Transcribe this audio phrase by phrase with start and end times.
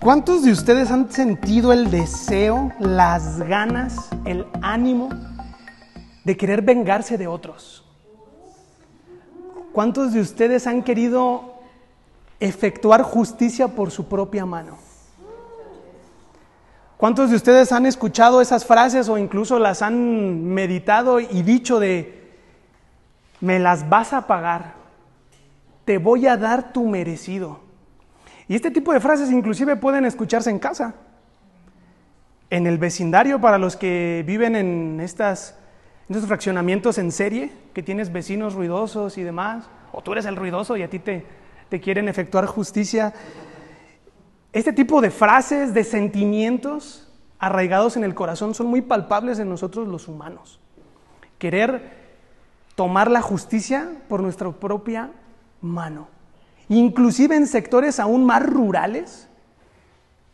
[0.00, 5.08] ¿Cuántos de ustedes han sentido el deseo, las ganas, el ánimo
[6.22, 7.84] de querer vengarse de otros?
[9.72, 11.54] ¿Cuántos de ustedes han querido
[12.38, 14.78] efectuar justicia por su propia mano?
[16.96, 22.32] ¿Cuántos de ustedes han escuchado esas frases o incluso las han meditado y dicho de,
[23.40, 24.74] me las vas a pagar,
[25.84, 27.65] te voy a dar tu merecido?
[28.48, 30.94] Y este tipo de frases inclusive pueden escucharse en casa,
[32.50, 35.58] en el vecindario para los que viven en, estas,
[36.08, 40.76] estos fraccionamientos en serie, que tienes vecinos ruidosos y demás, o tú eres el ruidoso
[40.76, 41.26] y a ti te,
[41.68, 43.12] te quieren efectuar justicia.
[44.52, 49.88] Este tipo de frases, de sentimientos arraigados en el corazón son muy palpables en nosotros
[49.88, 50.60] los humanos.
[51.38, 52.06] Querer
[52.76, 55.10] tomar la justicia por nuestra propia
[55.60, 56.15] mano.
[56.68, 59.28] Inclusive en sectores aún más rurales,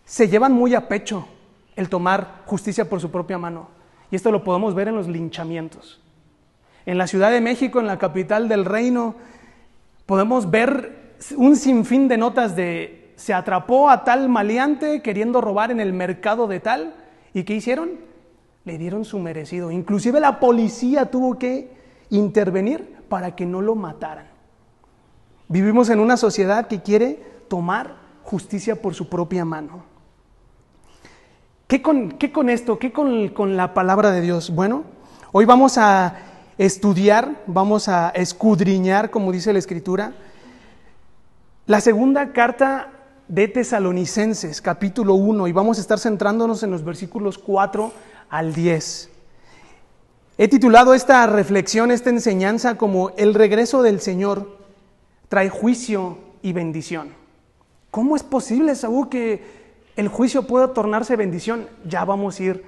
[0.05, 1.27] se llevan muy a pecho
[1.77, 3.69] el tomar justicia por su propia mano.
[4.11, 6.01] Y esto lo podemos ver en los linchamientos.
[6.85, 9.15] En la Ciudad de México, en la capital del reino,
[10.07, 15.81] podemos ver un sinfín de notas de se atrapó a tal maleante queriendo robar en
[15.81, 16.95] el mercado de tal.
[17.33, 17.91] ¿Y qué hicieron?
[18.65, 19.71] Le dieron su merecido.
[19.71, 21.71] Inclusive la policía tuvo que
[22.11, 24.32] intervenir para que no lo mataran.
[25.53, 29.85] Vivimos en una sociedad que quiere tomar justicia por su propia mano.
[31.67, 32.79] ¿Qué con, qué con esto?
[32.79, 34.49] ¿Qué con, con la palabra de Dios?
[34.55, 34.85] Bueno,
[35.31, 36.17] hoy vamos a
[36.57, 40.15] estudiar, vamos a escudriñar, como dice la Escritura,
[41.67, 42.91] la segunda carta
[43.29, 47.93] de Tesalonicenses, capítulo 1, y vamos a estar centrándonos en los versículos 4
[48.31, 49.11] al 10.
[50.39, 54.62] He titulado esta reflexión, esta enseñanza como El regreso del Señor
[55.33, 57.09] trae juicio y bendición.
[57.91, 59.43] ¿Cómo es posible, Saúl, que
[59.97, 61.69] el juicio pueda tornarse bendición?
[61.87, 62.65] Ya vamos a ir,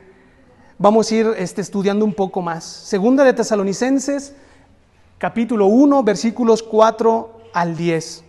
[0.79, 2.65] vamos a ir este, estudiando un poco más.
[2.65, 4.35] Segunda de Tesalonicenses,
[5.19, 8.25] capítulo 1, versículos 4 al 10.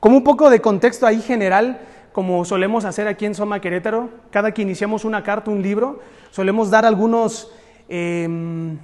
[0.00, 1.78] Como un poco de contexto ahí general,
[2.14, 6.00] como solemos hacer aquí en Soma Querétaro, cada que iniciamos una carta, un libro,
[6.30, 7.52] solemos dar algunos,
[7.90, 8.78] em,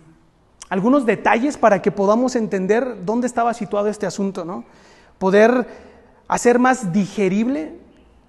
[0.72, 4.64] algunos detalles para que podamos entender dónde estaba situado este asunto, ¿no?
[5.18, 5.66] Poder
[6.28, 7.74] hacer más digerible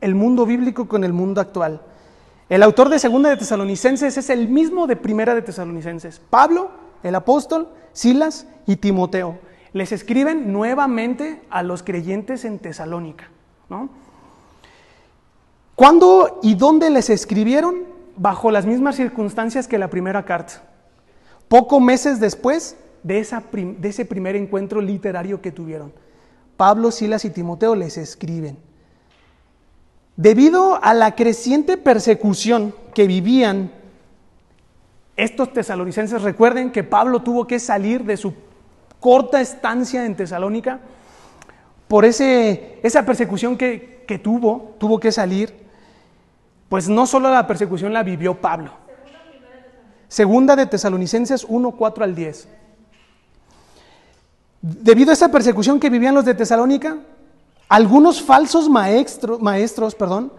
[0.02, 1.82] el mundo bíblico con el mundo actual.
[2.50, 6.72] El autor de Segunda de Tesalonicenses es el mismo de Primera de Tesalonicenses, Pablo,
[7.02, 9.40] el apóstol, Silas y Timoteo
[9.74, 13.30] les escriben nuevamente a los creyentes en Tesalónica.
[13.70, 13.90] ¿no?
[15.76, 17.92] ¿Cuándo y dónde les escribieron?
[18.16, 20.73] Bajo las mismas circunstancias que la primera carta.
[21.54, 25.94] Poco meses después de, ese primer encuentro literario que tuvieron.
[26.58, 28.58] Pablo, Silas y Timoteo les escriben.
[30.16, 33.72] Debido a la creciente persecución que vivían
[35.16, 38.34] estos tesalonicenses, recuerden que Pablo tuvo que salir de su
[39.00, 40.80] corta estancia en Tesalónica,
[41.88, 45.54] por esa persecución que, que tuvo, tuvo que salir,
[46.68, 48.83] pues no solo la persecución la vivió Pablo.
[50.14, 52.48] Segunda de Tesalonicenses 1, 4 al 10.
[54.62, 56.98] Debido a esa persecución que vivían los de Tesalónica,
[57.68, 60.32] algunos falsos maestros, maestros perdón,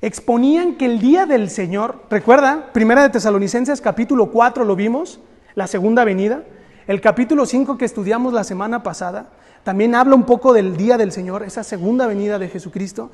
[0.00, 5.20] exponían que el día del Señor, recuerda, Primera de Tesalonicenses capítulo 4 lo vimos,
[5.54, 6.42] la segunda venida,
[6.88, 9.28] el capítulo 5 que estudiamos la semana pasada
[9.62, 13.12] también habla un poco del día del Señor, esa segunda venida de Jesucristo.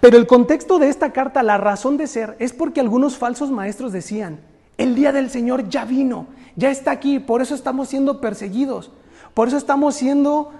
[0.00, 3.92] Pero el contexto de esta carta, la razón de ser, es porque algunos falsos maestros
[3.92, 4.40] decían,
[4.78, 6.26] el día del Señor ya vino,
[6.56, 8.90] ya está aquí, por eso estamos siendo perseguidos,
[9.34, 10.52] por eso estamos siendo,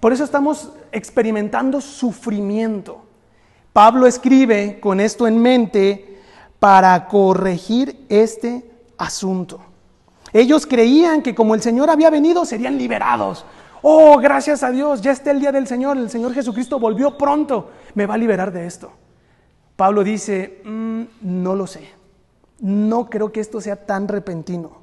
[0.00, 3.02] por eso estamos experimentando sufrimiento.
[3.72, 6.18] Pablo escribe con esto en mente
[6.58, 9.60] para corregir este asunto.
[10.32, 13.44] Ellos creían que como el Señor había venido, serían liberados.
[13.82, 17.70] Oh, gracias a Dios, ya está el día del Señor, el Señor Jesucristo volvió pronto,
[17.94, 18.92] me va a liberar de esto.
[19.76, 21.88] Pablo dice, mm, no lo sé,
[22.60, 24.80] no creo que esto sea tan repentino.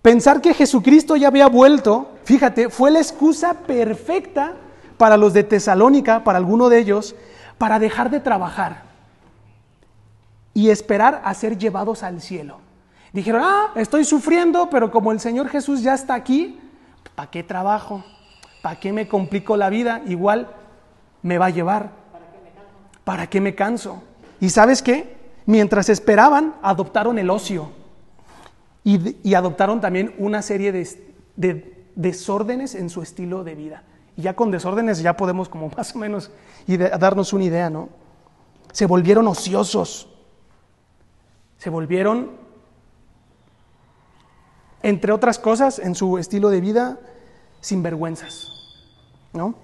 [0.00, 4.54] Pensar que Jesucristo ya había vuelto, fíjate, fue la excusa perfecta
[4.96, 7.14] para los de Tesalónica, para alguno de ellos,
[7.58, 8.82] para dejar de trabajar
[10.54, 12.58] y esperar a ser llevados al cielo.
[13.12, 16.58] Dijeron, ah, estoy sufriendo, pero como el Señor Jesús ya está aquí,
[17.14, 18.02] ¿para qué trabajo?
[18.62, 20.02] ¿Para qué me complico la vida?
[20.06, 20.48] Igual
[21.22, 21.90] me va a llevar.
[23.04, 24.02] ¿Para qué me canso?
[24.40, 25.21] ¿Y sabes qué?
[25.46, 27.70] Mientras esperaban, adoptaron el ocio
[28.84, 30.88] y, adoptaron también una serie de,
[31.36, 33.82] de, desórdenes en su estilo de vida.
[34.16, 36.30] Y ya con desórdenes ya podemos como más o menos
[36.98, 37.88] darnos una idea, ¿no?
[38.72, 40.08] se volvieron ociosos,
[41.58, 42.32] se volvieron,
[44.82, 46.98] entre otras cosas, en su estilo de vida,
[47.60, 48.48] sinvergüenzas.
[49.32, 49.54] ¿No?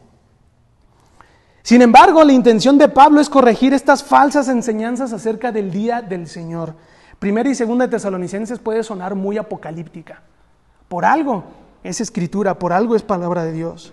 [1.69, 6.27] Sin embargo, la intención de Pablo es corregir estas falsas enseñanzas acerca del día del
[6.27, 6.73] Señor.
[7.19, 10.23] Primera y segunda Tesalonicenses puede sonar muy apocalíptica.
[10.89, 11.45] Por algo
[11.85, 13.93] es escritura, por algo es palabra de Dios.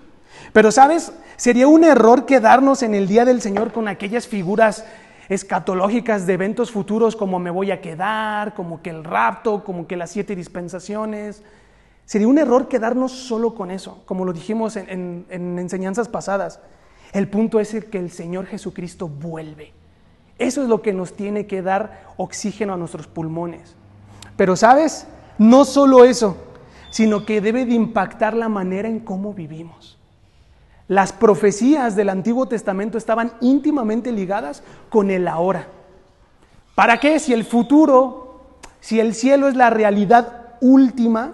[0.54, 4.86] Pero sabes, sería un error quedarnos en el día del Señor con aquellas figuras
[5.28, 9.98] escatológicas de eventos futuros como me voy a quedar, como que el rapto, como que
[9.98, 11.44] las siete dispensaciones.
[12.06, 15.26] Sería un error quedarnos solo con eso, como lo dijimos en
[15.60, 16.62] enseñanzas pasadas.
[17.16, 19.72] El punto es que el Señor Jesucristo vuelve.
[20.38, 23.74] Eso es lo que nos tiene que dar oxígeno a nuestros pulmones.
[24.36, 25.08] Pero sabes,
[25.38, 26.36] no solo eso,
[26.90, 29.98] sino que debe de impactar la manera en cómo vivimos.
[30.90, 35.70] Las profecías del Antiguo Testamento estaban íntimamente ligadas con el ahora.
[36.76, 37.20] ¿Para qué?
[37.20, 41.34] Si el futuro, si el cielo es la realidad última,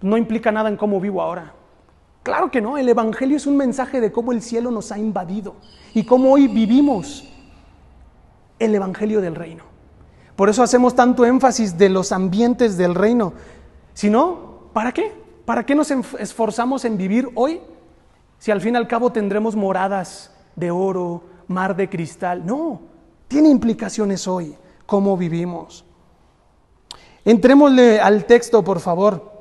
[0.00, 1.59] no implica nada en cómo vivo ahora.
[2.30, 5.56] Claro que no, el Evangelio es un mensaje de cómo el cielo nos ha invadido
[5.94, 7.28] y cómo hoy vivimos
[8.60, 9.64] el Evangelio del reino.
[10.36, 13.32] Por eso hacemos tanto énfasis de los ambientes del reino.
[13.94, 15.12] Si no, ¿para qué?
[15.44, 17.62] ¿Para qué nos esforzamos en vivir hoy
[18.38, 22.46] si al fin y al cabo tendremos moradas de oro, mar de cristal?
[22.46, 22.80] No,
[23.26, 24.54] tiene implicaciones hoy
[24.86, 25.84] cómo vivimos.
[27.24, 29.39] Entrémosle al texto, por favor.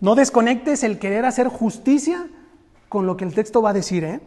[0.00, 2.28] No desconectes el querer hacer justicia
[2.88, 4.04] con lo que el texto va a decir.
[4.04, 4.20] ¿eh?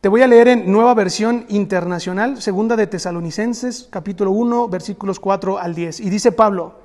[0.00, 5.58] Te voy a leer en nueva versión internacional, segunda de Tesalonicenses, capítulo 1, versículos 4
[5.58, 6.00] al 10.
[6.00, 6.76] Y dice Pablo,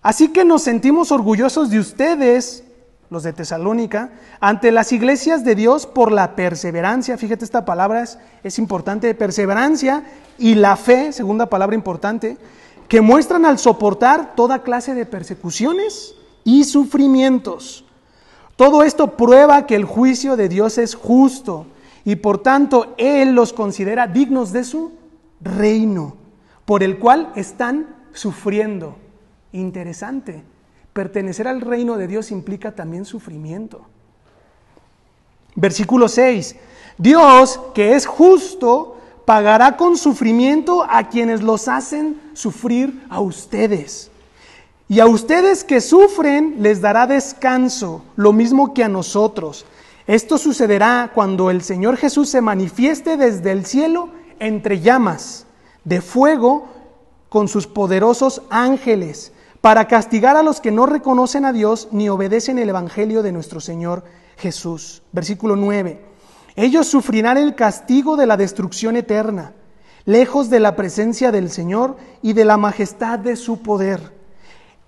[0.00, 2.62] así que nos sentimos orgullosos de ustedes,
[3.10, 7.18] los de Tesalónica, ante las iglesias de Dios por la perseverancia.
[7.18, 10.04] Fíjate, esta palabra es, es importante, perseverancia
[10.38, 12.38] y la fe, segunda palabra importante,
[12.88, 17.84] que muestran al soportar toda clase de persecuciones y sufrimientos.
[18.56, 21.66] Todo esto prueba que el juicio de Dios es justo
[22.04, 24.92] y por tanto Él los considera dignos de su
[25.40, 26.16] reino,
[26.64, 28.96] por el cual están sufriendo.
[29.52, 30.42] Interesante.
[30.92, 33.86] Pertenecer al reino de Dios implica también sufrimiento.
[35.54, 36.56] Versículo 6.
[36.98, 44.11] Dios, que es justo, pagará con sufrimiento a quienes los hacen sufrir a ustedes.
[44.88, 49.64] Y a ustedes que sufren les dará descanso, lo mismo que a nosotros.
[50.06, 55.46] Esto sucederá cuando el Señor Jesús se manifieste desde el cielo entre llamas
[55.84, 56.66] de fuego
[57.28, 62.58] con sus poderosos ángeles, para castigar a los que no reconocen a Dios ni obedecen
[62.58, 64.02] el Evangelio de nuestro Señor
[64.36, 65.02] Jesús.
[65.12, 66.04] Versículo 9.
[66.56, 69.52] Ellos sufrirán el castigo de la destrucción eterna,
[70.04, 74.21] lejos de la presencia del Señor y de la majestad de su poder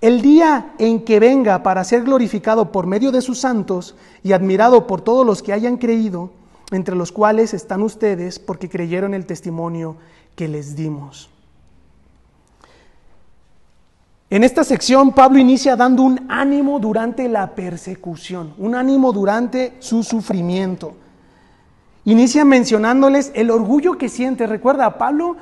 [0.05, 4.87] el día en que venga para ser glorificado por medio de sus santos y admirado
[4.87, 6.29] por todos los que hayan creído,
[6.73, 9.97] entre los cuales están ustedes porque creyeron el testimonio
[10.37, 11.31] que les dimos.
[14.29, 20.03] En esta sección Pablo inicia dando un ánimo durante la persecución, un ánimo durante su
[20.03, 20.97] sufrimiento.
[22.05, 24.47] Inicia mencionándoles el orgullo que siente.
[24.47, 25.39] Recuerda, Pablo,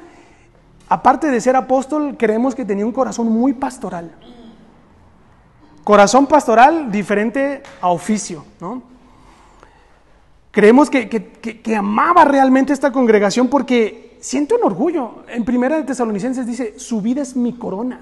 [0.89, 4.13] aparte de ser apóstol, creemos que tenía un corazón muy pastoral.
[5.85, 8.83] Corazón pastoral diferente a oficio, ¿no?
[10.53, 15.25] Creemos que, amaba realmente esta congregación porque siente un orgullo.
[15.29, 18.01] En Primera de Tesalonicenses dice, su vida es mi corona.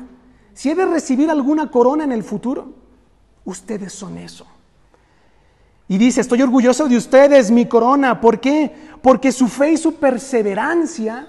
[0.53, 2.73] Si he de recibir alguna corona en el futuro,
[3.45, 4.47] ustedes son eso.
[5.87, 8.21] Y dice, estoy orgulloso de ustedes, mi corona.
[8.21, 8.75] ¿Por qué?
[9.01, 11.29] Porque su fe y su perseverancia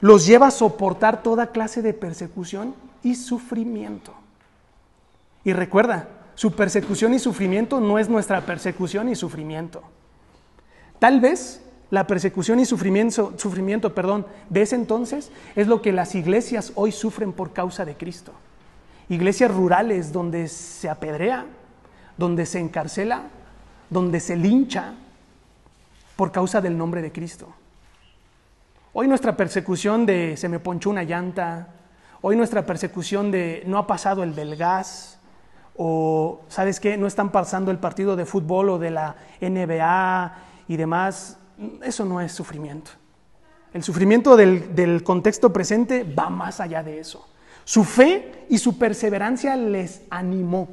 [0.00, 4.14] los lleva a soportar toda clase de persecución y sufrimiento.
[5.44, 9.82] Y recuerda, su persecución y sufrimiento no es nuestra persecución y sufrimiento.
[10.98, 16.14] Tal vez la persecución y sufrimiento, sufrimiento perdón, de ese entonces es lo que las
[16.14, 18.32] iglesias hoy sufren por causa de Cristo.
[19.08, 21.44] Iglesias rurales donde se apedrea,
[22.16, 23.24] donde se encarcela,
[23.90, 24.94] donde se lincha
[26.16, 27.48] por causa del nombre de Cristo.
[28.94, 31.68] Hoy nuestra persecución de se me ponchó una llanta,
[32.20, 35.11] hoy nuestra persecución de no ha pasado el del gas,
[35.76, 40.32] o sabes qué, no están pasando el partido de fútbol o de la NBA
[40.68, 41.38] y demás,
[41.82, 42.90] eso no es sufrimiento.
[43.72, 47.26] El sufrimiento del, del, contexto presente va más allá de eso.
[47.64, 50.68] Su fe y su perseverancia les animó.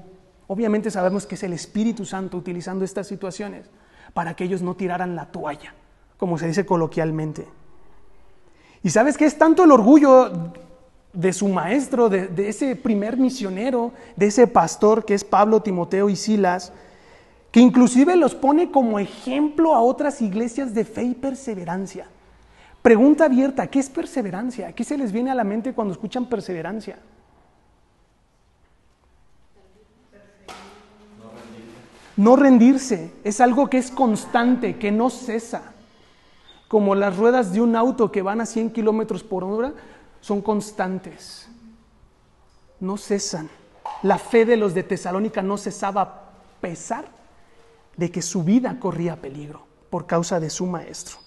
[0.48, 3.70] Obviamente sabemos que es el Espíritu Santo utilizando estas situaciones
[4.13, 5.74] para que ellos no tiraran la toalla,
[6.18, 7.48] como se dice coloquialmente.
[8.84, 10.51] Y sabes que es tanto el orgullo
[11.13, 16.16] de su maestro, de, ese primer misionero, de ese pastor que es Pablo, Timoteo y
[16.16, 16.72] Silas,
[17.51, 22.08] que inclusive los pone como ejemplo a otras iglesias de fe y perseverancia.
[22.82, 24.72] Pregunta abierta, ¿qué es perseverancia?
[24.74, 27.00] ¿Qué se les viene a la mente cuando escuchan perseverancia?
[32.16, 35.74] No rendirse es algo que es constante, que no cesa.
[36.68, 39.74] Como las ruedas de un auto que van a 100 kilómetros por hora,
[40.21, 41.47] son constantes.
[42.79, 43.49] No cesan.
[44.03, 46.21] La fe de los de Tesalónica no cesaba a
[46.61, 47.05] pesar
[47.97, 51.17] de que su vida corría peligro por causa de su maestro.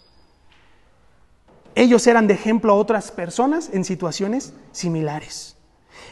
[1.74, 5.56] Ellos eran de ejemplo a otras personas en situaciones similares.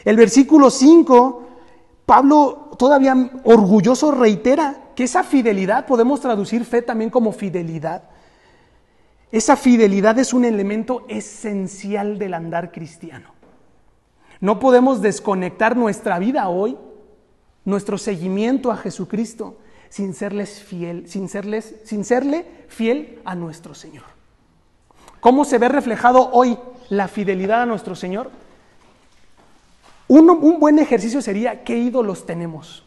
[0.05, 1.47] El versículo 5
[2.11, 8.03] Pablo todavía orgulloso reitera que esa fidelidad, podemos traducir fe también como fidelidad,
[9.31, 13.29] esa fidelidad es un elemento esencial del andar cristiano.
[14.39, 16.77] No podemos desconectar nuestra vida hoy,
[17.63, 19.57] nuestro seguimiento a Jesucristo,
[19.89, 24.05] sin serles fiel, sin, serles, sin serle fiel a nuestro Señor.
[25.19, 26.57] ¿Cómo se ve reflejado hoy
[26.89, 28.31] la fidelidad a nuestro Señor?
[30.07, 32.83] Un, buen ejercicio sería qué ídolos tenemos,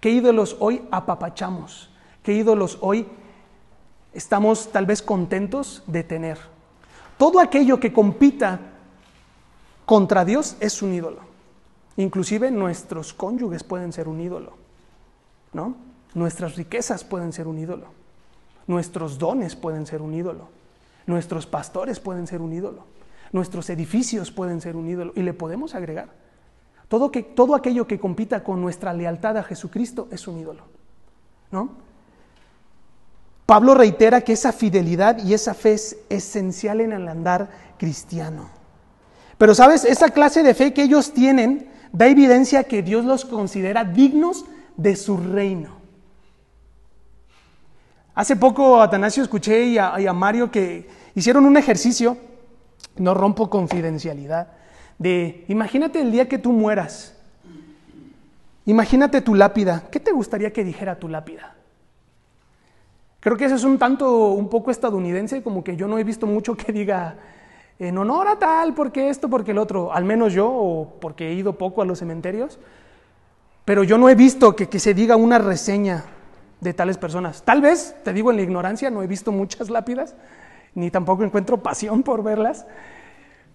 [0.00, 1.90] qué ídolos hoy apapachamos,
[2.22, 3.08] qué ídolos hoy
[4.14, 6.38] estamos tal vez contentos de tener.
[7.18, 8.60] Todo aquello que compita
[9.84, 11.20] contra Dios es un ídolo.
[11.96, 14.54] Inclusive nuestros cónyuges pueden ser un ídolo,
[15.52, 15.76] ¿no?
[16.14, 17.86] Nuestras riquezas pueden ser un ídolo.
[18.66, 20.48] Nuestros dones pueden ser un ídolo.
[21.06, 22.84] Nuestros pastores pueden ser un ídolo.
[23.32, 25.12] Nuestros edificios pueden ser un ídolo.
[25.16, 26.08] Y le podemos agregar.
[26.88, 30.62] Todo, que, todo aquello que compita con nuestra lealtad a Jesucristo es un ídolo.
[31.50, 31.70] ¿no?
[33.46, 38.48] Pablo reitera que esa fidelidad y esa fe es esencial en el andar cristiano.
[39.36, 43.84] Pero sabes, esa clase de fe que ellos tienen da evidencia que Dios los considera
[43.84, 44.44] dignos
[44.76, 45.76] de su reino.
[48.14, 52.16] Hace poco Atanasio escuché y a Mario que hicieron un ejercicio,
[52.96, 54.48] no rompo confidencialidad,
[54.98, 57.14] de imagínate el día que tú mueras.
[58.66, 59.84] Imagínate tu lápida.
[59.90, 61.54] ¿Qué te gustaría que dijera tu lápida?
[63.24, 66.26] Creo que eso es un tanto, un poco estadounidense, como que yo no he visto
[66.26, 67.16] mucho que diga
[67.78, 71.32] en honor a tal, porque esto, porque el otro, al menos yo, o porque he
[71.32, 72.58] ido poco a los cementerios,
[73.64, 76.04] pero yo no he visto que, que se diga una reseña
[76.60, 77.42] de tales personas.
[77.42, 80.14] Tal vez, te digo en la ignorancia, no he visto muchas lápidas,
[80.74, 82.66] ni tampoco encuentro pasión por verlas,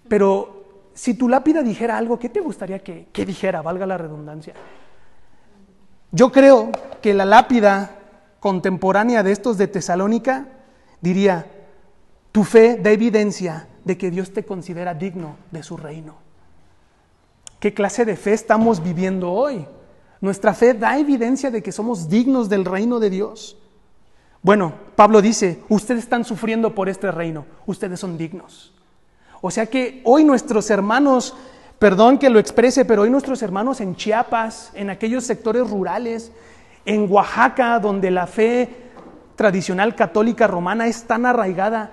[0.08, 3.62] pero si tu lápida dijera algo, ¿qué te gustaría que, dijera?
[3.62, 4.56] Valga la redundancia.
[6.12, 6.72] Yo creo
[7.04, 7.99] que la lápida
[8.40, 10.48] contemporánea de estos de Tesalónica
[11.02, 11.48] diría,
[12.32, 16.16] tu fe da evidencia de que Dios te considera digno de su reino.
[17.60, 19.66] ¿Qué clase de fe estamos viviendo hoy?
[20.22, 23.58] Nuestra fe da evidencia de que somos dignos del reino de Dios.
[24.42, 28.74] Bueno, Pablo dice, ustedes están sufriendo por este reino, ustedes son dignos.
[29.42, 31.36] O sea que hoy nuestros hermanos,
[31.78, 36.32] perdón que lo exprese, pero hoy nuestros hermanos en Chiapas, en aquellos sectores rurales,
[36.90, 38.90] en Oaxaca, donde la fe
[39.36, 41.92] tradicional católica romana es tan arraigada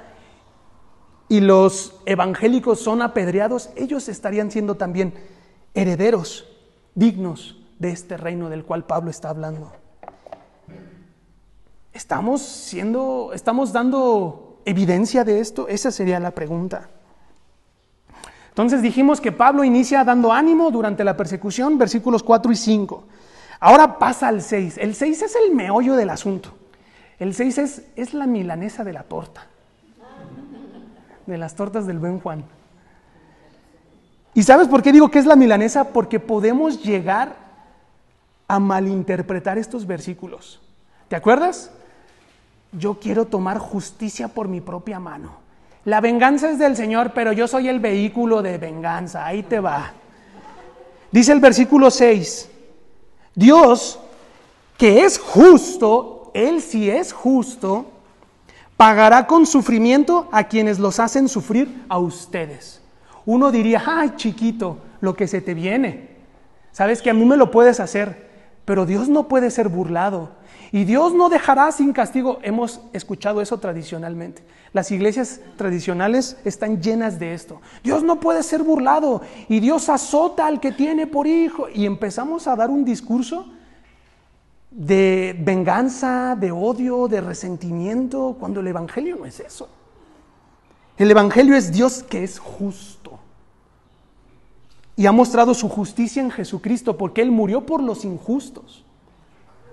[1.28, 5.12] y los evangélicos son apedreados, ellos estarían siendo también
[5.74, 6.48] herederos
[6.94, 9.70] dignos de este reino del cual Pablo está hablando.
[11.92, 15.68] ¿Estamos siendo, estamos dando evidencia de esto?
[15.68, 16.88] Esa sería la pregunta.
[18.48, 23.04] Entonces dijimos que Pablo inicia dando ánimo durante la persecución, versículos 4 y 5.
[23.60, 24.78] Ahora pasa al 6.
[24.78, 26.54] El 6 es el meollo del asunto.
[27.18, 29.46] El 6 es, es la milanesa de la torta.
[31.26, 32.44] De las tortas del buen Juan.
[34.34, 35.92] ¿Y sabes por qué digo que es la milanesa?
[35.92, 37.36] Porque podemos llegar
[38.48, 40.60] a malinterpretar estos versículos.
[41.08, 41.70] ¿Te acuerdas?
[42.72, 45.46] Yo quiero tomar justicia por mi propia mano.
[45.84, 49.24] La venganza es del Señor, pero yo soy el vehículo de venganza.
[49.24, 49.92] Ahí te va.
[51.12, 52.50] Dice el versículo 6,
[53.36, 54.00] Dios,
[54.76, 57.84] que es justo, Él sí es justo,
[58.76, 62.82] pagará con sufrimiento a quienes los hacen sufrir a ustedes.
[63.26, 66.16] Uno diría, ay chiquito, lo que se te viene.
[66.72, 68.25] Sabes que a mí me lo puedes hacer,
[68.66, 70.28] pero Dios no puede ser burlado.
[70.72, 72.40] Y Dios no dejará sin castigo.
[72.42, 74.42] Hemos escuchado eso tradicionalmente.
[74.72, 77.62] Las iglesias tradicionales están llenas de esto.
[77.82, 81.68] Dios no puede ser burlado y Dios azota al que tiene por hijo.
[81.72, 83.46] Y empezamos a dar un discurso
[84.70, 89.68] de venganza, de odio, de resentimiento, cuando el Evangelio no es eso.
[90.98, 93.15] El Evangelio es Dios que es justo.
[94.96, 98.84] Y ha mostrado su justicia en Jesucristo porque Él murió por los injustos.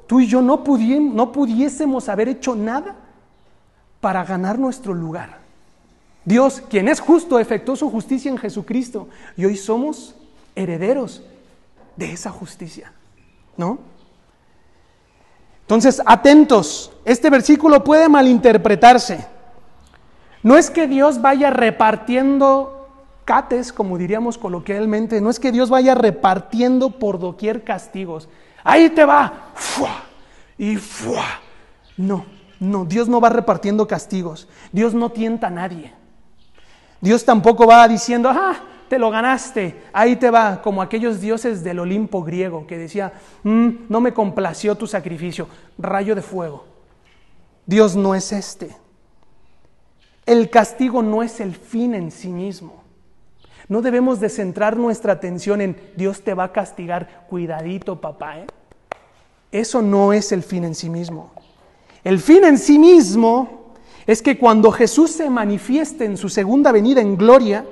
[0.05, 2.95] Tú y yo no, no pudiésemos haber hecho nada
[4.01, 5.39] para ganar nuestro lugar.
[6.25, 10.15] Dios, quien es justo, efectuó su justicia en Jesucristo y hoy somos
[10.55, 11.23] herederos
[11.95, 12.91] de esa justicia.
[13.55, 13.79] ¿No?
[15.61, 19.25] Entonces, atentos, este versículo puede malinterpretarse.
[20.41, 22.82] No es que Dios vaya repartiendo
[23.25, 28.29] cates, como diríamos coloquialmente, no es que Dios vaya repartiendo por doquier castigos.
[28.63, 30.03] Ahí te va, ¡fua!
[30.57, 31.25] y ¡fua!
[31.97, 32.25] No,
[32.59, 34.47] no, Dios no va repartiendo castigos.
[34.71, 35.93] Dios no tienta a nadie.
[37.01, 38.55] Dios tampoco va diciendo, ah,
[38.87, 43.11] te lo ganaste, ahí te va, como aquellos dioses del Olimpo griego que decía,
[43.43, 46.65] mm, no me complació tu sacrificio, rayo de fuego.
[47.65, 48.75] Dios no es este.
[50.25, 52.82] El castigo no es el fin en sí mismo.
[53.69, 58.39] No debemos de centrar nuestra atención en Dios te va a castigar, cuidadito papá.
[58.39, 58.47] ¿eh?
[59.51, 61.31] Eso no es el fin en sí mismo.
[62.03, 63.73] El fin en sí mismo
[64.05, 67.65] es que cuando Jesús se manifieste en su segunda venida en gloria,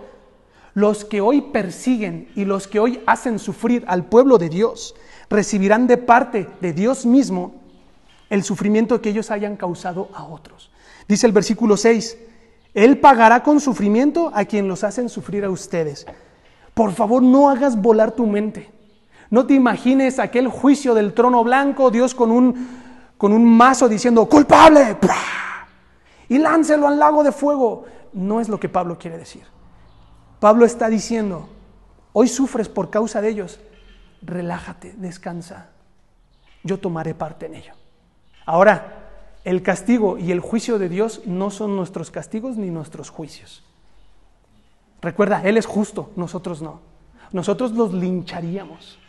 [0.74, 4.96] los que hoy persiguen y los que hoy hacen sufrir al pueblo de Dios
[5.30, 7.56] recibirán de parte de Dios mismo
[8.30, 10.72] el sufrimiento que ellos hayan causado a otros.
[11.08, 12.18] Dice el versículo 6,
[12.74, 16.06] Él pagará con sufrimiento a quien los hacen sufrir a ustedes.
[16.74, 18.72] Por favor, no hagas volar tu mente.
[19.30, 22.68] No te imagines aquel juicio del trono blanco, Dios con un,
[23.18, 24.98] con un mazo diciendo, culpable,
[26.30, 27.86] y láncelo al lago de fuego.
[28.14, 29.44] No es lo que Pablo quiere decir.
[30.40, 31.48] Pablo está diciendo,
[32.14, 33.60] hoy sufres por causa de ellos,
[34.22, 35.70] relájate, descansa,
[36.64, 37.74] yo tomaré parte en ello.
[38.46, 39.01] Ahora,
[39.44, 43.64] el castigo y el juicio de Dios no son nuestros castigos ni nuestros juicios.
[45.02, 46.80] Recuerda, Él es justo, nosotros no.
[47.32, 49.00] Nosotros los lincharíamos.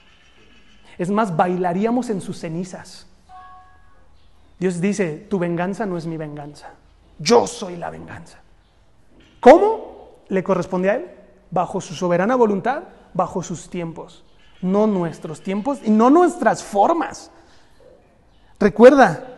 [0.96, 3.07] Es más, bailaríamos en sus cenizas.
[4.59, 6.70] Dios dice, tu venganza no es mi venganza.
[7.18, 8.38] Yo soy la venganza.
[9.40, 11.22] ¿Cómo le corresponde a Él?
[11.52, 14.24] bajo su soberana voluntad, bajo sus tiempos,
[14.62, 17.30] no nuestros tiempos y no nuestras formas.
[18.59, 19.32] Recuerda,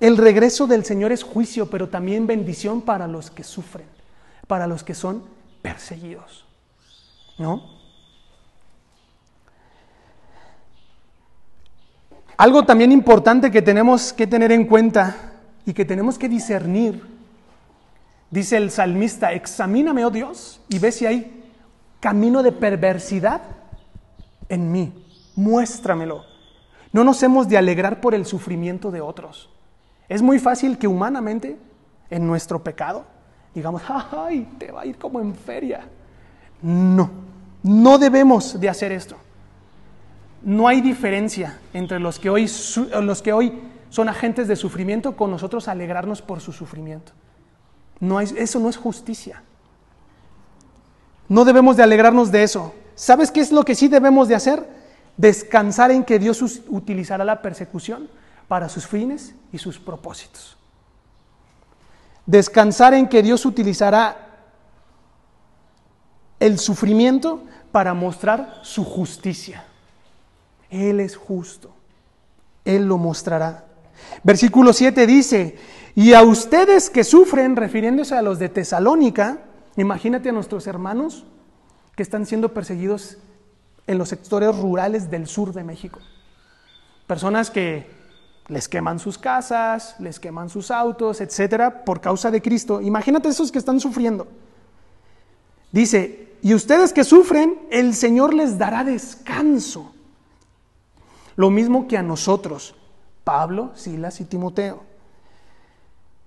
[0.00, 3.86] el regreso del Señor es juicio, pero también bendición para los que sufren,
[4.46, 5.22] para los que son
[5.62, 6.44] perseguidos.
[7.38, 7.76] ¿No?
[12.36, 15.32] Algo también importante que tenemos que tener en cuenta
[15.64, 17.16] y que tenemos que discernir
[18.30, 21.44] Dice el salmista, examíname, oh Dios, y ve si hay
[22.00, 23.42] camino de perversidad
[24.48, 25.06] en mí.
[25.36, 26.24] Muéstramelo.
[26.92, 29.50] No nos hemos de alegrar por el sufrimiento de otros.
[30.08, 31.58] Es muy fácil que humanamente,
[32.10, 33.04] en nuestro pecado,
[33.54, 35.88] digamos, ay, te va a ir como en feria.
[36.62, 37.10] No,
[37.62, 39.16] no debemos de hacer esto.
[40.42, 42.48] No hay diferencia entre los que hoy,
[43.02, 47.12] los que hoy son agentes de sufrimiento con nosotros alegrarnos por su sufrimiento.
[47.98, 49.42] No eso no es justicia.
[51.28, 52.74] No debemos de alegrarnos de eso.
[52.94, 54.68] ¿Sabes qué es lo que sí debemos de hacer?
[55.16, 58.08] Descansar en que Dios utilizará la persecución
[58.48, 60.56] para sus fines y sus propósitos.
[62.24, 64.26] Descansar en que Dios utilizará
[66.40, 69.64] el sufrimiento para mostrar su justicia.
[70.70, 71.74] Él es justo.
[72.64, 73.64] Él lo mostrará.
[74.22, 75.56] Versículo 7 dice,
[75.94, 79.38] y a ustedes que sufren, refiriéndose a los de Tesalónica,
[79.76, 81.24] imagínate a nuestros hermanos
[81.94, 83.16] que están siendo perseguidos
[83.86, 86.00] en los sectores rurales del sur de México.
[87.06, 87.95] Personas que
[88.48, 92.80] les queman sus casas, les queman sus autos, etcétera, por causa de Cristo.
[92.80, 94.28] Imagínate esos que están sufriendo.
[95.72, 99.92] Dice, y ustedes que sufren, el Señor les dará descanso.
[101.34, 102.74] Lo mismo que a nosotros,
[103.24, 104.84] Pablo, Silas y Timoteo.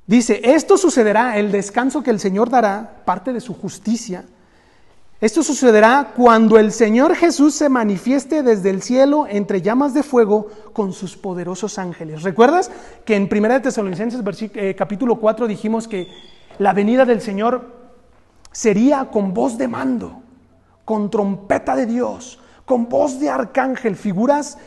[0.05, 4.25] Dice, esto sucederá, el descanso que el Señor dará, parte de su justicia.
[5.21, 10.47] Esto sucederá cuando el Señor Jesús se manifieste desde el cielo entre llamas de fuego
[10.71, 12.23] con sus poderosos ángeles.
[12.23, 12.71] ¿Recuerdas
[13.03, 16.07] que en 1 Tesalonicenses eh, capítulo 4 dijimos que
[16.57, 17.67] la venida del Señor
[18.53, 20.21] sería con voz de mando,
[20.85, 24.57] con trompeta de Dios, con voz de arcángel, figuras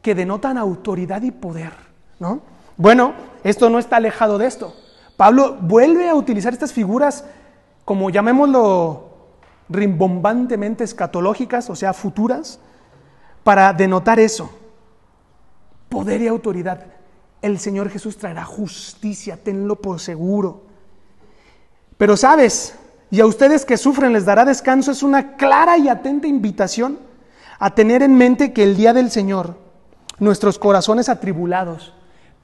[0.00, 1.72] que denotan autoridad y poder,
[2.18, 2.40] ¿no?
[2.78, 3.12] Bueno,
[3.44, 4.74] esto no está alejado de esto.
[5.18, 7.26] Pablo vuelve a utilizar estas figuras
[7.84, 9.07] como llamémoslo
[9.68, 12.58] rimbombantemente escatológicas, o sea, futuras,
[13.44, 14.50] para denotar eso.
[15.88, 16.86] Poder y autoridad.
[17.40, 20.62] El Señor Jesús traerá justicia, tenlo por seguro.
[21.96, 22.74] Pero sabes,
[23.10, 26.98] y a ustedes que sufren les dará descanso, es una clara y atenta invitación
[27.58, 29.56] a tener en mente que el día del Señor,
[30.18, 31.94] nuestros corazones atribulados,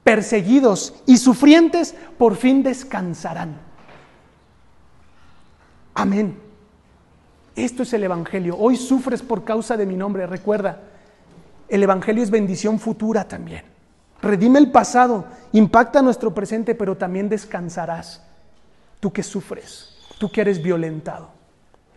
[0.03, 3.57] perseguidos y sufrientes, por fin descansarán.
[5.93, 6.44] Amén.
[7.55, 8.57] Esto es el Evangelio.
[8.57, 10.27] Hoy sufres por causa de mi nombre.
[10.27, 10.81] Recuerda,
[11.69, 13.63] el Evangelio es bendición futura también.
[14.21, 18.21] Redime el pasado, impacta nuestro presente, pero también descansarás.
[18.99, 21.29] Tú que sufres, tú que eres violentado.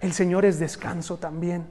[0.01, 1.65] El Señor es descanso también.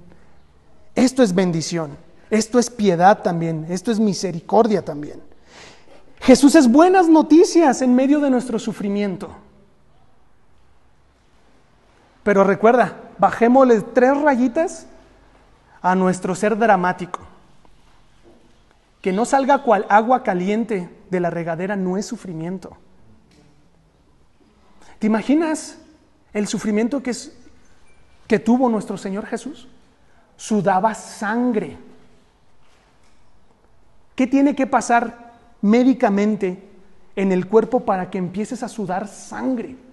[0.96, 1.96] Esto es bendición,
[2.30, 5.22] esto es piedad también, esto es misericordia también.
[6.22, 9.30] Jesús es buenas noticias en medio de nuestro sufrimiento.
[12.28, 14.86] Pero recuerda, bajémosle tres rayitas
[15.82, 17.22] a nuestro ser dramático.
[19.02, 22.76] Que no salga cual agua caliente de la regadera no es sufrimiento.
[25.00, 25.78] ¿Te imaginas
[26.34, 27.34] el sufrimiento que, es,
[28.28, 29.70] que tuvo nuestro Señor Jesús?
[30.36, 31.78] Sudaba sangre.
[34.18, 36.62] ¿Qué tiene que pasar médicamente
[37.16, 39.87] en el cuerpo para que empieces a sudar sangre?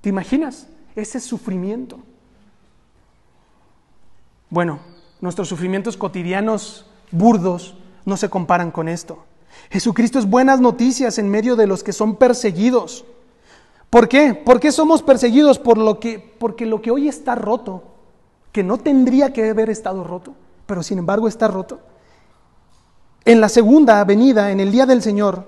[0.00, 1.98] ¿Te imaginas ese sufrimiento?
[4.50, 4.80] Bueno,
[5.20, 9.24] nuestros sufrimientos cotidianos burdos no se comparan con esto.
[9.70, 13.04] Jesucristo es buenas noticias en medio de los que son perseguidos.
[13.90, 14.34] ¿Por qué?
[14.34, 15.58] ¿Por qué somos perseguidos?
[15.58, 17.82] Por lo que, porque lo que hoy está roto,
[18.52, 20.34] que no tendría que haber estado roto,
[20.66, 21.80] pero sin embargo está roto.
[23.24, 25.44] En la segunda venida, en el día del Señor,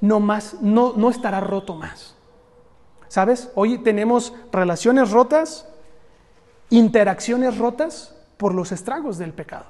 [0.00, 2.14] no, más, no, no estará roto más.
[3.12, 3.50] ¿Sabes?
[3.56, 5.66] Hoy tenemos relaciones rotas,
[6.70, 9.66] interacciones rotas por los estragos del pecado.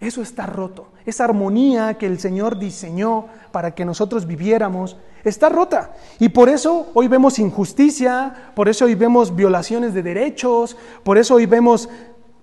[0.00, 0.88] Eso está roto.
[1.06, 5.96] Esa armonía que el Señor diseñó para que nosotros viviéramos está rota.
[6.18, 11.36] Y por eso hoy vemos injusticia, por eso hoy vemos violaciones de derechos, por eso
[11.36, 11.88] hoy vemos,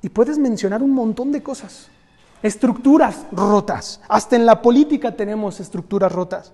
[0.01, 1.89] y puedes mencionar un montón de cosas,
[2.41, 4.01] estructuras rotas.
[4.07, 6.51] Hasta en la política tenemos estructuras rotas.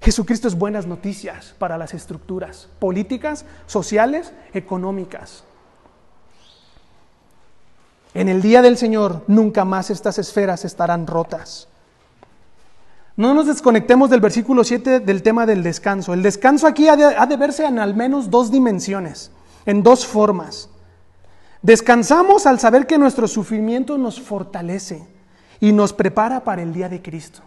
[0.00, 5.44] Jesucristo es buenas noticias para las estructuras políticas, sociales, económicas.
[8.14, 11.68] En el día del Señor nunca más estas esferas estarán rotas.
[13.16, 16.12] No nos desconectemos del versículo 7 del tema del descanso.
[16.12, 19.30] El descanso aquí ha de, verse en al menos dos dimensiones,
[19.64, 20.68] en dos formas.
[21.62, 25.06] Descansamos al saber que nuestro sufrimiento nos fortalece
[25.60, 27.40] y nos prepara para el día de Cristo.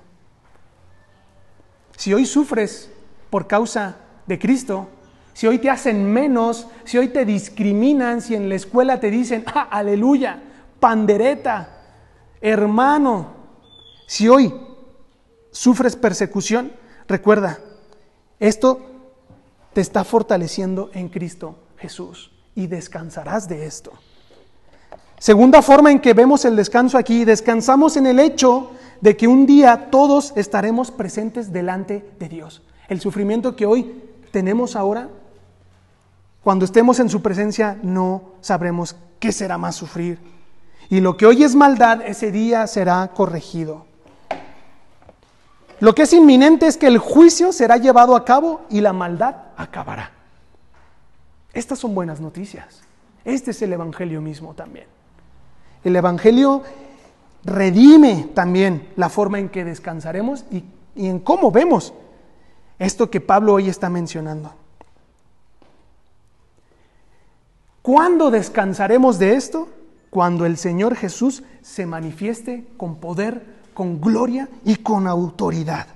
[2.00, 2.90] Si hoy sufres
[3.30, 4.88] por causa de Cristo,
[5.34, 9.44] si hoy te hacen menos, si hoy te discriminan, si en la escuela te dicen,
[9.48, 10.42] ah, aleluya,
[10.80, 11.82] pandereta,
[12.40, 13.34] hermano,
[14.08, 14.54] si hoy
[15.52, 16.72] sufres persecución,
[17.06, 17.60] recuerda,
[18.40, 18.80] esto
[19.74, 23.92] te está fortaleciendo en Cristo Jesús y descansarás de esto.
[25.20, 29.46] Segunda forma en que vemos el descanso aquí, descansamos en el hecho de que un
[29.46, 32.62] día todos estaremos presentes delante de Dios.
[32.88, 34.02] El sufrimiento que hoy
[34.32, 35.10] tenemos ahora,
[36.44, 40.20] cuando estemos en su presencia, no sabremos qué será más sufrir
[40.90, 43.86] y lo que hoy es maldad, ese día será corregido.
[45.80, 49.36] Lo que es inminente es que el juicio será llevado a cabo y la maldad
[49.56, 50.12] acabará.
[51.54, 52.82] Estas son buenas noticias.
[53.24, 54.88] Este es el Evangelio mismo también.
[55.84, 56.64] El Evangelio
[57.44, 60.64] redime también la forma en que descansaremos y,
[60.96, 61.94] en cómo vemos
[62.78, 64.54] esto que Pablo hoy está mencionando.
[67.82, 69.70] ¿Cuándo descansaremos de esto?
[70.10, 75.88] cuando el Señor Jesús se manifieste con poder, con gloria y con autoridad.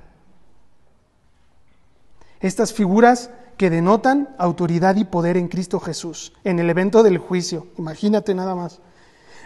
[2.39, 7.67] Estas figuras que denotan autoridad y poder en Cristo Jesús, en el evento del juicio.
[7.77, 8.79] Imagínate nada más.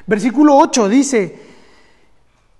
[0.07, 1.39] Versículo 8 dice,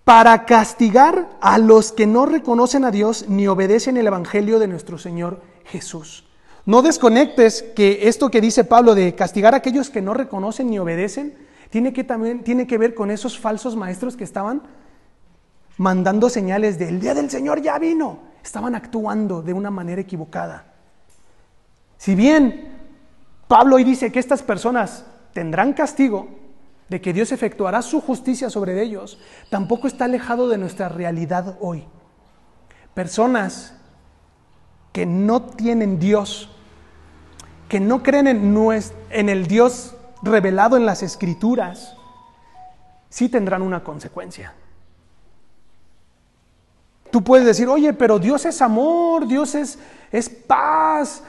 [0.03, 4.97] para castigar a los que no reconocen a Dios ni obedecen el Evangelio de nuestro
[4.97, 6.25] Señor Jesús.
[6.65, 10.77] No desconectes que esto que dice Pablo de castigar a aquellos que no reconocen ni
[10.79, 11.35] obedecen,
[11.69, 14.63] tiene que también tiene que ver con esos falsos maestros que estaban
[15.77, 18.19] mandando señales de el día del Señor ya vino.
[18.43, 20.73] Estaban actuando de una manera equivocada.
[21.97, 22.75] Si bien
[23.47, 26.46] Pablo hoy dice que estas personas tendrán castigo,
[26.89, 29.19] de que Dios efectuará su justicia sobre ellos,
[29.49, 31.85] tampoco está alejado de nuestra realidad hoy.
[32.93, 33.75] Personas
[34.93, 36.49] que no tienen Dios,
[37.67, 41.95] que no creen en, el Dios revelado en las escrituras,
[43.09, 44.53] sí tendrán una consecuencia.
[47.11, 49.77] Tú puedes decir, oye, pero Dios es amor, Dios es,
[50.11, 51.23] es paz.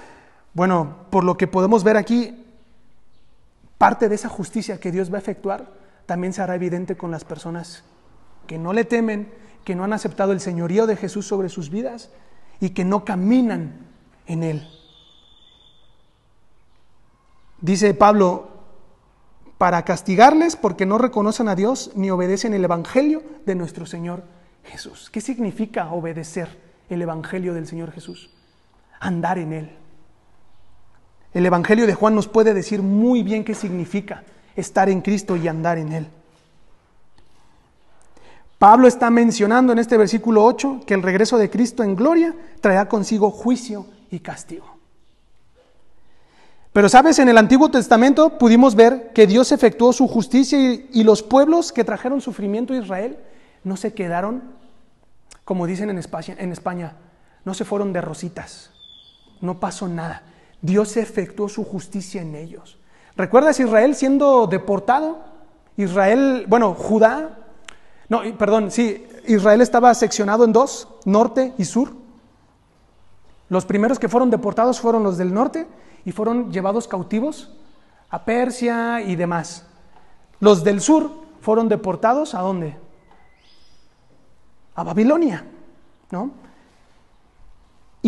[0.55, 2.48] Bueno, por lo que podemos ver aquí,
[3.79, 5.73] parte de esa justicia que Dios va a efectuar
[6.07, 7.85] también se hará evidente con las personas
[8.47, 9.33] que no le temen,
[9.65, 12.11] que no han aceptado el señorío de Jesús sobre sus vidas
[12.61, 13.87] y que no caminan
[14.27, 14.69] en Él.
[17.61, 18.49] Dice Pablo,
[19.59, 24.23] para castigarles porque no reconocen a Dios ni obedecen el Evangelio de nuestro Señor
[24.65, 25.11] Jesús.
[25.11, 26.49] ¿Qué significa obedecer
[26.89, 28.31] el Evangelio del Señor Jesús?
[29.01, 29.77] Andar en Él.
[31.35, 34.25] El Evangelio de Juan nos puede decir muy bien qué significa
[34.57, 36.07] estar en Cristo y andar en Él.
[38.59, 42.89] Pablo está mencionando en este versículo 8 que el regreso de Cristo en gloria traerá
[42.89, 44.79] consigo juicio y castigo.
[46.73, 51.23] Pero sabes, en el Antiguo Testamento pudimos ver que Dios efectuó su justicia y, los
[51.23, 53.19] pueblos que trajeron sufrimiento a Israel
[53.65, 54.43] no se quedaron,
[55.45, 56.97] como dicen en España, en España,
[57.45, 58.71] no se fueron de rositas,
[59.41, 60.23] no pasó nada.
[60.61, 62.79] Dios efectuó su justicia en ellos.
[63.17, 65.19] ¿Recuerdas Israel siendo deportado?
[65.77, 67.39] Israel, bueno, Judá,
[68.09, 71.93] no, perdón, sí, Israel estaba seccionado en dos, norte y sur.
[73.49, 75.67] Los primeros que fueron deportados fueron los del norte
[76.05, 77.51] y fueron llevados cautivos
[78.11, 79.67] a Persia y demás.
[80.41, 82.77] Los del sur fueron deportados a dónde?
[84.75, 85.45] A Babilonia,
[86.11, 86.31] ¿no?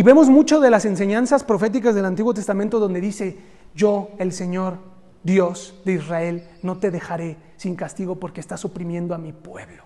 [0.00, 3.36] Y vemos mucho de las enseñanzas proféticas del Antiguo Testamento donde dice,
[3.74, 4.78] yo, el Señor,
[5.22, 9.84] Dios de Israel, no te dejaré sin castigo porque estás oprimiendo a mi pueblo.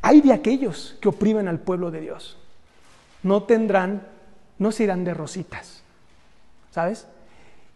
[0.00, 2.38] Hay de aquellos que oprimen al pueblo de Dios.
[3.22, 4.04] No tendrán,
[4.58, 5.84] no se irán de rositas.
[6.72, 7.06] ¿Sabes?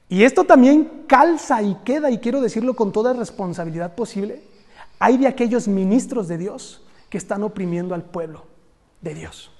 [0.08, 4.42] Y esto también calza y queda, y quiero decirlo con toda responsabilidad posible.
[4.98, 8.46] Hay de aquellos ministros de Dios que están oprimiendo al pueblo
[9.02, 9.52] de Dios.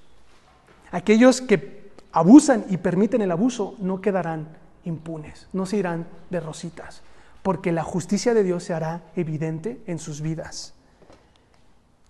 [0.97, 4.49] Aquellos que abusan y permiten el abuso no quedarán
[4.85, 7.03] impunes, no se irán de rositas,
[7.43, 10.73] porque la justicia de Dios se hará evidente en sus vidas.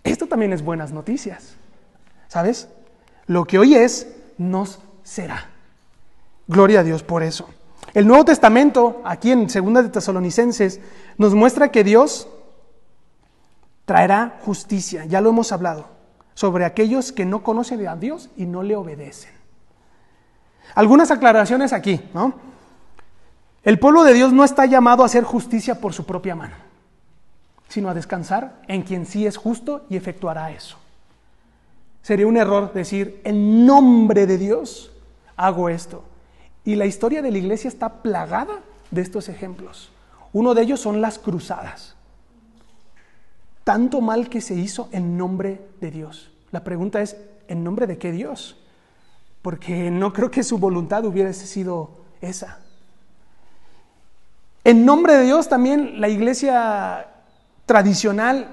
[0.05, 1.57] Esto también es buenas noticias,
[2.29, 2.69] ¿sabes?
[3.25, 5.49] Lo que hoy es, nos será.
[6.47, 7.49] Gloria a Dios por eso.
[7.93, 10.79] El Nuevo Testamento, aquí en Segunda de Tesalonicenses,
[11.17, 12.29] nos muestra que Dios
[13.83, 15.96] traerá justicia, ya lo hemos hablado,
[16.37, 19.31] sobre aquellos que no conocen a Dios y no le obedecen.
[20.75, 22.35] Algunas aclaraciones aquí, ¿no?
[23.63, 26.53] El pueblo de Dios no está llamado a hacer justicia por su propia mano,
[27.69, 30.77] sino a descansar en quien sí es justo y efectuará eso.
[32.03, 34.91] Sería un error decir, en nombre de Dios
[35.37, 36.03] hago esto.
[36.63, 38.59] Y la historia de la iglesia está plagada
[38.91, 39.89] de estos ejemplos.
[40.33, 41.96] Uno de ellos son las cruzadas.
[43.67, 46.31] Tanto mal que se hizo en nombre de Dios.
[46.51, 47.17] La pregunta es,
[47.49, 48.55] ¿en nombre de qué Dios?
[49.41, 51.89] Porque no creo que su voluntad hubiese sido
[52.21, 52.59] esa.
[54.63, 57.07] En nombre de Dios también la iglesia
[57.65, 58.47] tradicional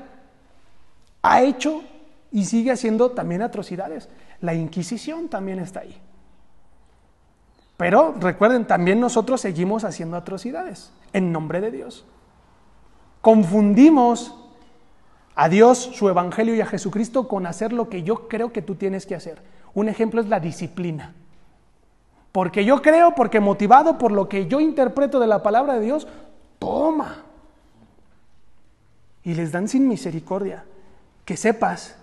[1.22, 1.85] ha hecho
[2.33, 4.09] y sigue haciendo también atrocidades.
[4.40, 5.96] La Inquisición también está ahí.
[7.77, 12.05] Pero recuerden, también nosotros seguimos haciendo atrocidades en nombre de Dios.
[13.20, 14.40] Confundimos
[15.35, 18.77] a Dios, su Evangelio y a Jesucristo con hacer lo que yo creo que tú
[18.77, 19.42] tienes que hacer.
[19.75, 21.12] Un ejemplo es la disciplina.
[22.31, 26.07] Porque yo creo, porque motivado por lo que yo interpreto de la palabra de Dios,
[26.59, 27.23] toma.
[29.23, 30.64] Y les dan sin misericordia.
[31.25, 31.97] Que sepas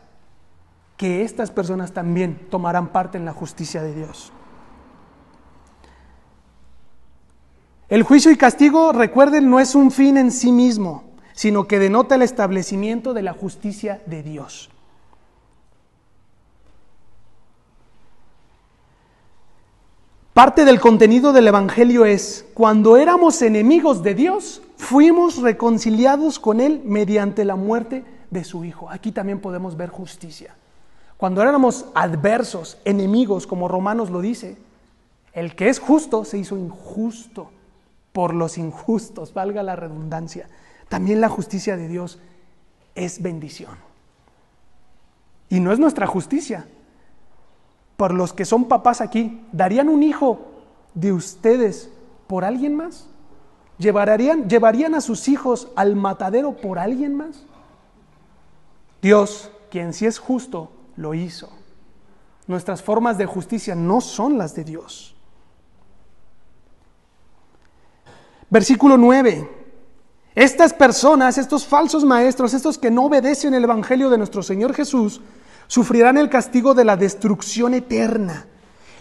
[0.98, 4.32] que estas personas también tomarán parte en la justicia de Dios.
[7.90, 12.16] El juicio y castigo, recuerden, no es un fin en sí mismo, sino que denota
[12.16, 14.70] el establecimiento de la justicia de Dios.
[20.34, 26.82] Parte del contenido del Evangelio es, cuando éramos enemigos de Dios, fuimos reconciliados con Él
[26.86, 28.90] mediante la muerte de su Hijo.
[28.90, 30.56] Aquí también podemos ver justicia.
[31.18, 34.58] Cuando éramos adversos, enemigos, como Romanos lo dice,
[35.34, 37.52] el que es justo se hizo injusto
[38.12, 40.48] por los injustos, valga la redundancia.
[40.92, 42.20] También la justicia de Dios
[42.96, 43.78] es bendición.
[45.48, 46.68] Y no es nuestra justicia,
[47.96, 50.52] por los que son papás aquí, ¿darían un hijo
[50.94, 51.90] de ustedes
[52.28, 53.08] por alguien más?
[53.78, 57.46] ¿Llevarían, ¿Llevarían a sus hijos al matadero por alguien más?
[59.02, 61.50] Dios, quien sí es justo, lo hizo.
[62.48, 65.16] Nuestras formas de justicia no son las de Dios.
[68.50, 69.61] Versículo 9.
[70.36, 75.22] Estas personas, estos falsos maestros, estos que no obedecen el Evangelio de nuestro Señor Jesús,
[75.68, 78.46] sufrirán el castigo de la destrucción eterna,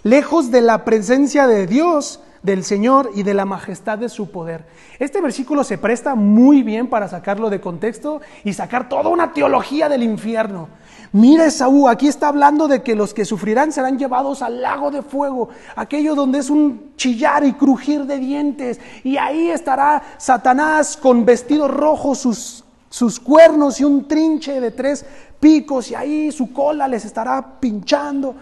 [0.03, 4.64] lejos de la presencia de Dios, del Señor y de la majestad de su poder.
[4.98, 9.88] Este versículo se presta muy bien para sacarlo de contexto y sacar toda una teología
[9.88, 10.68] del infierno.
[11.12, 15.03] Mira Esaú, aquí está hablando de que los que sufrirán serán llevados al lago de
[15.03, 21.24] fuego, aquello donde es un chillar y crujir de dientes, y ahí estará Satanás con
[21.24, 25.05] vestido rojo, sus, sus cuernos y un trinche de tres
[25.40, 28.37] picos, y ahí su cola les estará pinchando.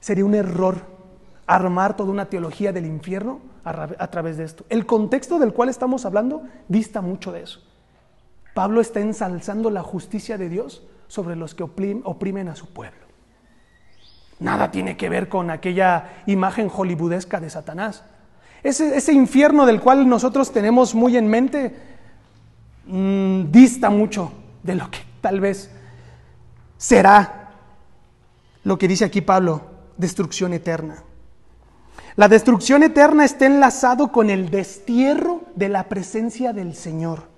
[0.00, 0.99] Sería un error
[1.50, 4.64] armar toda una teología del infierno a, través de esto.
[4.68, 7.60] El contexto del cual estamos hablando dista mucho de eso.
[8.54, 13.00] Pablo está ensalzando la justicia de Dios sobre los que oprimen a su pueblo.
[14.38, 18.04] Nada tiene que ver con aquella imagen hollywoodesca de Satanás.
[18.62, 21.74] Ese, infierno del cual nosotros tenemos muy en mente
[22.86, 24.32] mm, dista mucho
[24.62, 25.70] de lo que tal vez
[26.76, 27.50] será
[28.62, 29.62] lo que dice aquí Pablo,
[29.96, 31.02] destrucción eterna.
[32.16, 37.28] La destrucción eterna está enlazado con el destierro de la presencia del Señor.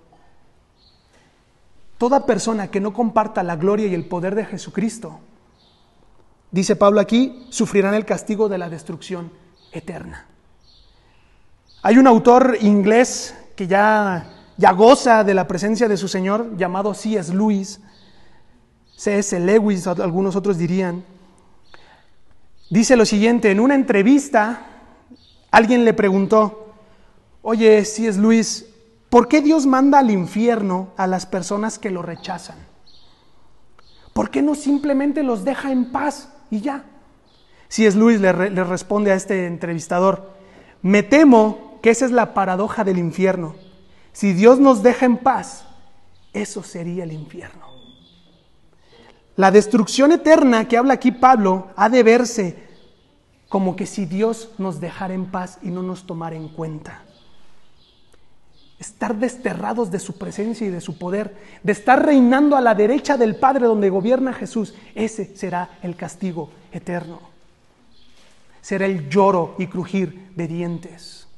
[1.99, 5.21] Toda persona que no comparta la gloria y el poder de Jesucristo,
[6.51, 9.31] dice Pablo aquí, sufrirán el castigo de la destrucción
[9.73, 10.27] eterna.
[11.83, 16.95] Hay un autor inglés que ya, ya goza de la presencia de su Señor, llamado
[16.95, 17.33] C.S.
[17.35, 17.81] Lewis,
[18.97, 19.39] C.S.
[19.39, 21.05] Lewis, algunos otros dirían,
[22.73, 24.67] dice lo siguiente, en una entrevista
[25.51, 26.75] alguien le preguntó,
[27.43, 28.21] oye, C.S.
[28.21, 28.67] Lewis,
[29.13, 32.57] ¿Por qué Dios manda al infierno a las personas que lo rechazan?
[34.15, 36.87] ¿Por qué no simplemente los deja en paz y ya?
[37.69, 40.31] Si es Luis, le responde a este entrevistador,
[40.81, 43.55] me temo que esa es la paradoja del infierno.
[44.15, 45.67] Si Dios nos deja en paz,
[46.33, 47.67] eso sería el infierno.
[49.37, 52.57] La destrucción eterna que habla aquí Pablo ha de verse
[53.49, 57.03] como que si Dios nos dejara en paz y no nos tomara en cuenta
[58.83, 63.17] estar desterrados de su presencia y de su poder, de estar reinando a la derecha
[63.17, 67.21] del Padre donde gobierna Jesús, ese será el castigo eterno.
[68.61, 71.29] Será el lloro y crujir de dientes.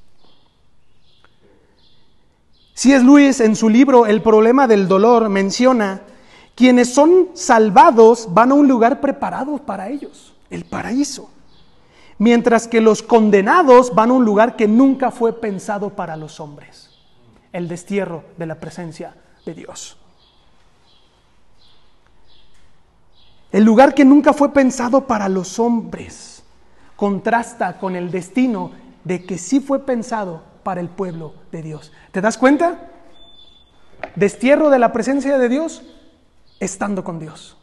[2.73, 6.01] Si es Luis en su libro El problema del dolor menciona,
[6.55, 11.31] quienes son salvados van a un lugar preparado para ellos, el paraíso,
[12.19, 16.85] mientras que los condenados van a un lugar que nunca fue pensado para los hombres
[17.55, 19.15] el destierro de la presencia
[19.47, 19.97] de Dios.
[23.53, 26.43] El lugar que nunca fue pensado para los hombres
[26.97, 28.73] contrasta con el destino
[29.05, 31.93] de que sí fue pensado para el pueblo de Dios.
[32.11, 32.91] ¿Te das cuenta?
[34.17, 35.85] Destierro de la presencia de Dios
[36.61, 37.57] estando con Dios.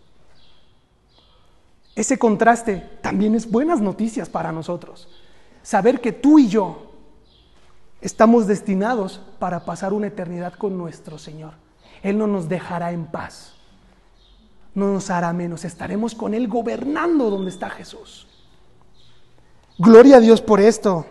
[1.96, 5.10] Ese contraste también es buenas noticias para nosotros.
[5.62, 6.92] Saber que tú y yo
[8.02, 11.54] Estamos destinados para pasar una eternidad con nuestro Señor.
[12.02, 13.54] Él no nos dejará en paz.
[14.74, 15.66] No nos hará menos.
[15.66, 18.28] Estaremos con Él gobernando donde está Jesús.
[19.78, 21.06] Gloria a Dios por esto.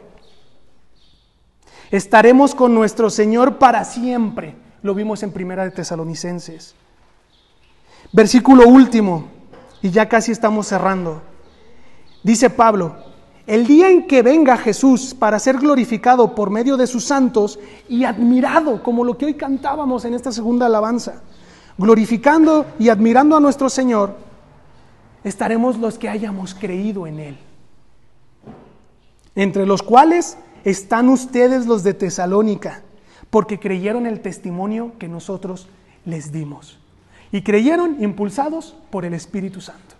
[1.92, 4.56] Estaremos con nuestro Señor para siempre.
[4.82, 6.74] Lo vimos en Primera de Tesalonicenses.
[8.12, 9.28] Versículo último,
[9.82, 11.22] y ya casi estamos cerrando.
[12.22, 12.96] Dice Pablo,
[13.46, 18.04] el día en que venga Jesús para ser glorificado por medio de sus santos y
[18.04, 21.22] admirado, como lo que hoy cantábamos en esta segunda alabanza,
[21.78, 24.16] glorificando y admirando a nuestro Señor,
[25.22, 27.38] estaremos los que hayamos creído en Él.
[29.36, 32.82] Entre los cuales están ustedes los de Tesalónica,
[33.30, 35.68] porque creyeron el testimonio que nosotros
[36.04, 36.79] les dimos.
[37.32, 39.94] Y creyeron impulsados por el Espíritu Santo.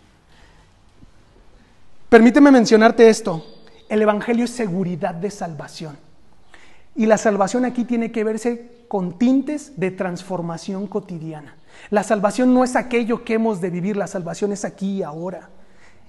[2.08, 3.44] Permíteme mencionarte esto.
[3.88, 5.96] El Evangelio es seguridad de salvación.
[6.96, 11.54] Y la salvación aquí tiene que verse con tintes de transformación cotidiana.
[11.90, 15.50] La salvación no es aquello que hemos de vivir, la salvación es aquí y ahora.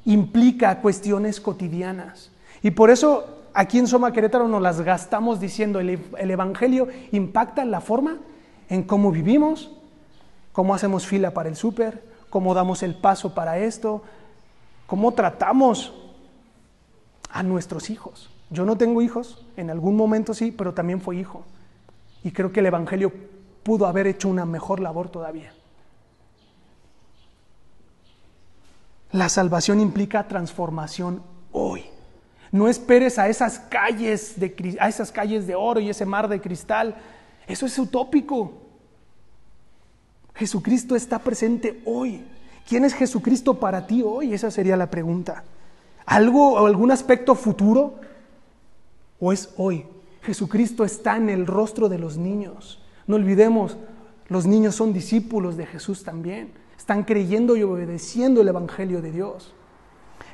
[0.05, 2.31] Implica cuestiones cotidianas.
[2.63, 7.63] Y por eso aquí en Soma Querétaro nos las gastamos diciendo, el, el Evangelio impacta
[7.63, 8.17] la forma
[8.69, 9.71] en cómo vivimos,
[10.51, 14.03] cómo hacemos fila para el súper, cómo damos el paso para esto,
[14.87, 15.93] cómo tratamos
[17.29, 18.29] a nuestros hijos.
[18.49, 21.43] Yo no tengo hijos, en algún momento sí, pero también fue hijo.
[22.23, 23.11] Y creo que el Evangelio
[23.63, 25.53] pudo haber hecho una mejor labor todavía.
[29.11, 31.21] La salvación implica transformación
[31.51, 31.85] hoy.
[32.51, 36.41] No esperes a esas calles de, a esas calles de oro y ese mar de
[36.41, 36.95] cristal.
[37.47, 38.60] Eso es utópico.
[40.35, 42.23] Jesucristo está presente hoy
[42.67, 44.33] ¿Quién es Jesucristo para ti hoy?
[44.33, 45.43] Esa sería la pregunta.
[46.05, 47.95] ¿Algo o algún aspecto futuro?
[49.19, 49.85] ¿O es hoy?
[50.21, 52.81] Jesucristo está en el rostro de los niños.
[53.07, 53.75] No olvidemos,
[54.29, 56.53] los niños son discípulos de Jesús también.
[56.77, 59.53] Están creyendo y obedeciendo el Evangelio de Dios.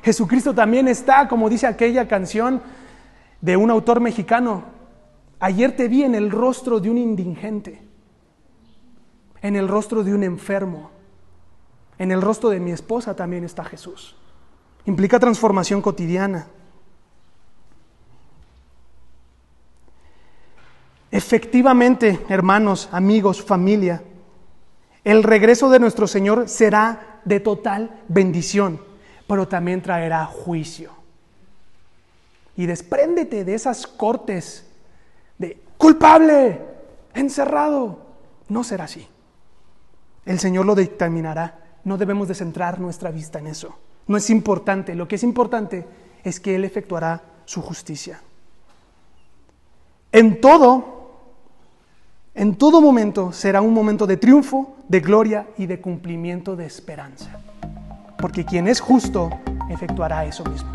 [0.02, 2.62] Jesucristo también está, como dice aquella canción
[3.40, 4.62] de un autor mexicano,
[5.40, 7.82] ayer te vi en el rostro de un indigente,
[9.42, 10.90] en el rostro de un enfermo,
[11.98, 14.16] en el rostro de mi esposa también está Jesús.
[14.86, 16.46] Implica transformación cotidiana.
[21.10, 24.02] Efectivamente, hermanos, amigos, familia,
[25.04, 28.80] el regreso de nuestro Señor será de total bendición,
[29.26, 30.92] pero también traerá juicio.
[32.56, 34.66] Y despréndete de esas cortes
[35.38, 36.60] de culpable,
[37.14, 38.06] encerrado.
[38.48, 39.06] No será así.
[40.28, 41.58] El Señor lo dictaminará.
[41.84, 43.78] No debemos de centrar nuestra vista en eso.
[44.06, 44.94] No es importante.
[44.94, 45.86] Lo que es importante
[46.22, 48.20] es que Él efectuará su justicia.
[50.12, 51.12] En todo,
[52.34, 57.40] en todo momento será un momento de triunfo, de gloria y de cumplimiento de esperanza.
[58.18, 59.30] Porque quien es justo
[59.70, 60.70] efectuará eso mismo,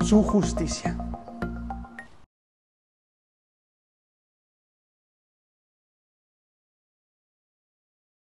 [0.00, 1.07] su justicia.